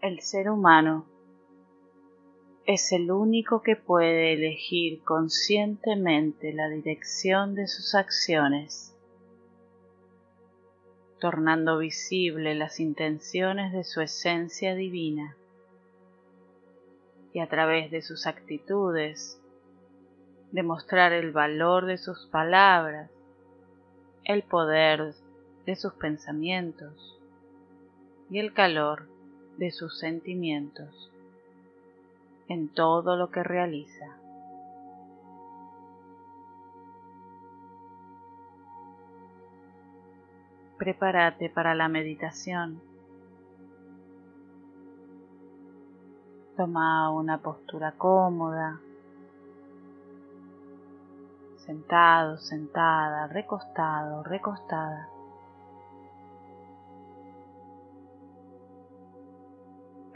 [0.00, 1.06] El ser humano
[2.66, 8.94] es el único que puede elegir conscientemente la dirección de sus acciones,
[11.18, 15.36] tornando visible las intenciones de su esencia divina.
[17.32, 19.42] Y a través de sus actitudes
[20.52, 23.10] demostrar el valor de sus palabras,
[24.22, 25.12] el poder
[25.66, 27.18] de sus pensamientos
[28.30, 29.17] y el calor
[29.58, 31.10] de sus sentimientos
[32.48, 34.16] en todo lo que realiza.
[40.78, 42.80] Prepárate para la meditación.
[46.56, 48.80] Toma una postura cómoda,
[51.56, 55.08] sentado, sentada, recostado, recostada.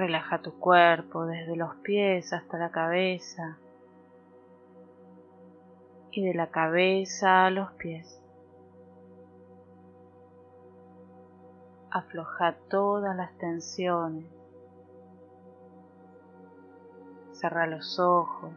[0.00, 3.58] Relaja tu cuerpo desde los pies hasta la cabeza
[6.10, 8.18] y de la cabeza a los pies.
[11.90, 14.24] Afloja todas las tensiones.
[17.32, 18.54] Cerra los ojos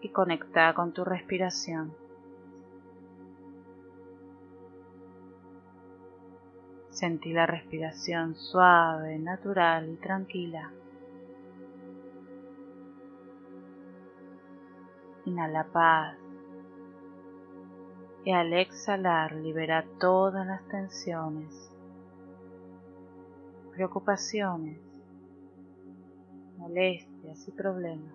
[0.00, 1.92] y conecta con tu respiración.
[6.96, 10.70] Sentí la respiración suave, natural y tranquila.
[15.26, 16.16] Inhala paz
[18.24, 21.70] y al exhalar libera todas las tensiones,
[23.72, 24.80] preocupaciones,
[26.56, 28.14] molestias y problemas.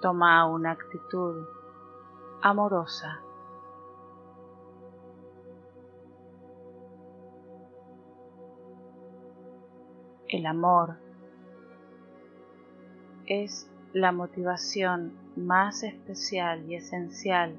[0.00, 1.55] Toma una actitud
[2.48, 3.20] amorosa.
[10.28, 10.96] El amor
[13.26, 17.56] es la motivación más especial y esencial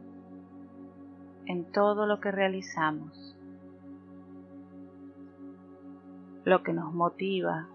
[1.47, 3.35] en todo lo que realizamos.
[6.45, 7.67] Lo que nos motiva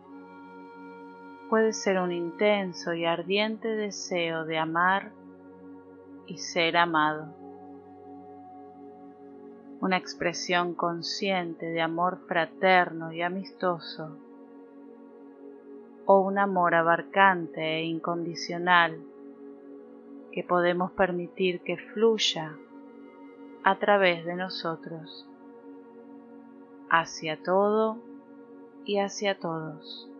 [1.50, 5.12] puede ser un intenso y ardiente deseo de amar
[6.26, 7.34] y ser amado.
[9.80, 14.16] Una expresión consciente de amor fraterno y amistoso.
[16.06, 18.98] O un amor abarcante e incondicional
[20.32, 22.56] que podemos permitir que fluya
[23.64, 25.28] a través de nosotros,
[26.90, 27.98] hacia todo
[28.84, 30.11] y hacia todos.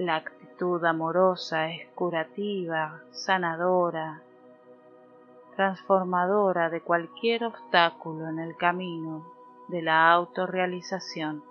[0.00, 4.22] La actitud amorosa es curativa, sanadora,
[5.56, 9.26] transformadora de cualquier obstáculo en el camino
[9.68, 11.44] de la autorrealización.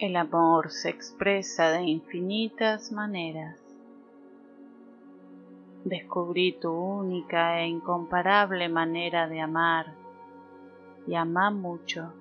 [0.00, 3.61] El amor se expresa de infinitas maneras
[5.92, 9.92] descubrí tu única e incomparable manera de amar
[11.06, 12.14] y amar mucho.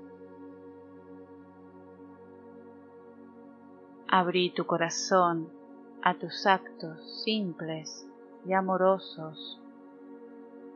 [4.09, 5.47] Abrí tu corazón
[6.03, 8.05] a tus actos simples
[8.45, 9.61] y amorosos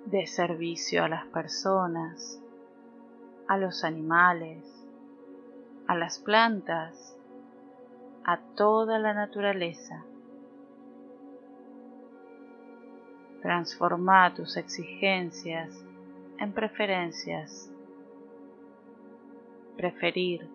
[0.06, 2.40] de servicio a las personas,
[3.50, 4.64] a los animales,
[5.86, 7.18] a las plantas,
[8.24, 10.06] a toda la naturaleza.
[13.46, 15.70] Transforma tus exigencias
[16.40, 17.70] en preferencias.
[19.78, 20.50] Preferir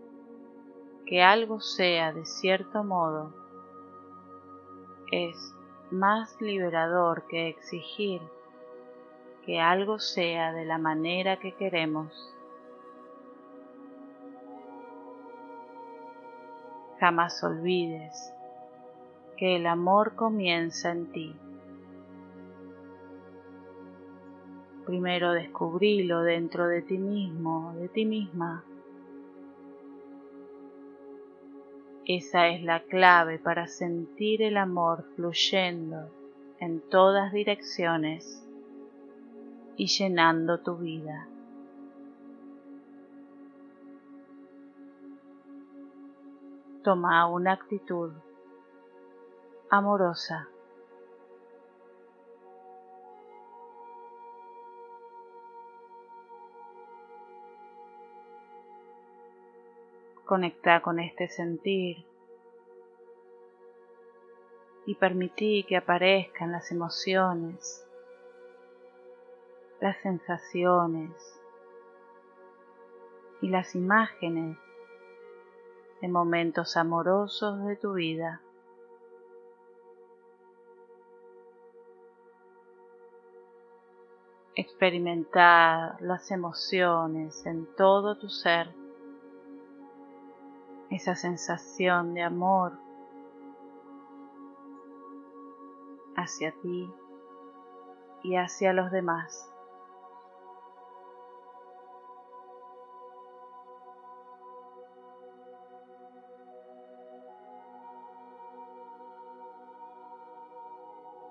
[1.07, 3.33] que algo sea de cierto modo
[5.13, 5.55] es
[5.93, 8.21] más liberador que exigir
[9.47, 12.35] que algo sea de la manera que queremos.
[16.99, 18.35] Jamás olvides
[19.37, 21.37] que el amor comienza en ti.
[24.91, 28.65] Primero descubrilo dentro de ti mismo, de ti misma.
[32.05, 36.11] Esa es la clave para sentir el amor fluyendo
[36.59, 38.45] en todas direcciones
[39.77, 41.29] y llenando tu vida.
[46.83, 48.11] Toma una actitud
[49.71, 50.49] amorosa.
[60.31, 62.07] Conecta con este sentir
[64.87, 67.85] y permití que aparezcan las emociones,
[69.81, 71.11] las sensaciones
[73.43, 74.57] y las imágenes
[76.01, 78.41] de momentos amorosos de tu vida.
[84.55, 88.80] Experimentar las emociones en todo tu ser,
[91.01, 92.73] esa sensación de amor
[96.15, 96.93] hacia ti
[98.23, 99.51] y hacia los demás.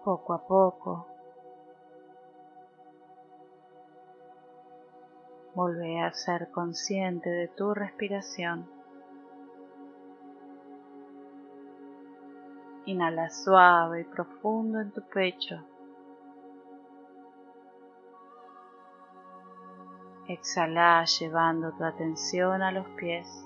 [0.04, 1.06] Poco a poco,
[5.54, 8.79] vuelve a ser consciente de tu respiración.
[12.86, 15.64] Inhala suave y profundo en tu pecho.
[20.28, 23.46] Exhala llevando tu atención a los pies.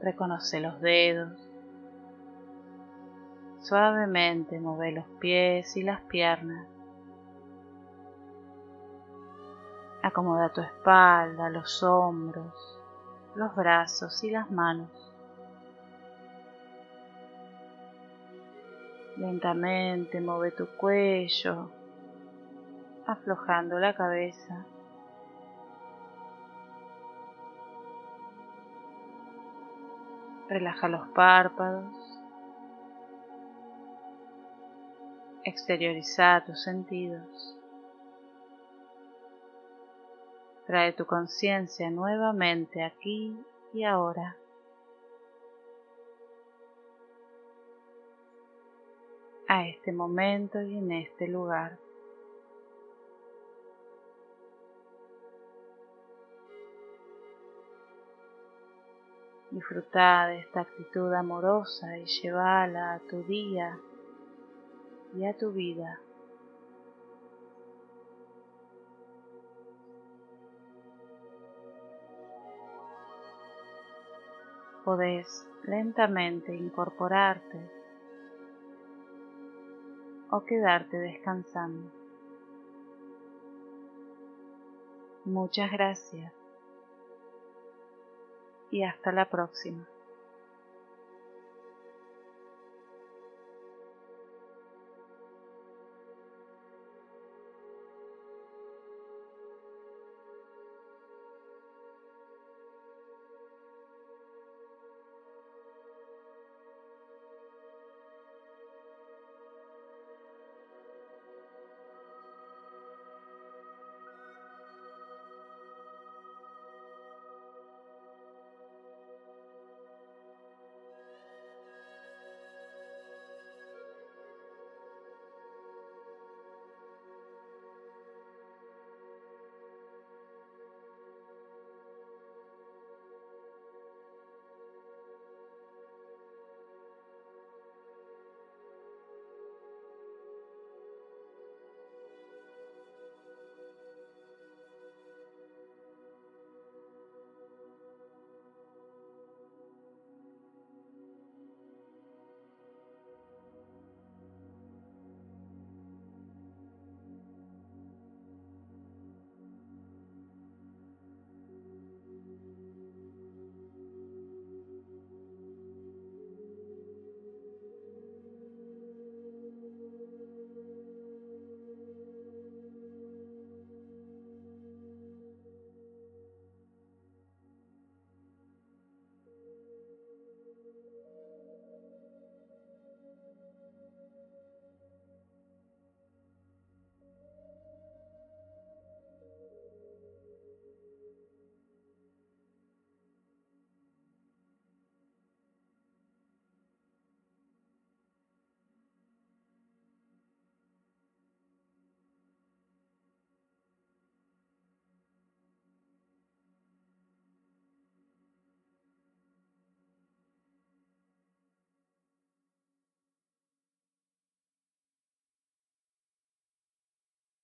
[0.00, 1.38] Reconoce los dedos.
[3.60, 6.66] Suavemente mueve los pies y las piernas.
[10.02, 12.80] Acomoda tu espalda, los hombros,
[13.36, 15.11] los brazos y las manos.
[19.22, 21.70] Lentamente mueve tu cuello,
[23.06, 24.66] aflojando la cabeza.
[30.48, 32.18] Relaja los párpados.
[35.44, 37.56] Exterioriza tus sentidos.
[40.66, 43.38] Trae tu conciencia nuevamente aquí
[43.72, 44.36] y ahora.
[49.52, 51.78] A este momento y en este lugar.
[59.50, 63.78] Disfruta de esta actitud amorosa y llévala a tu día
[65.14, 66.00] y a tu vida.
[74.82, 77.81] Podés lentamente incorporarte
[80.32, 81.90] o quedarte descansando.
[85.26, 86.32] Muchas gracias
[88.70, 89.86] y hasta la próxima.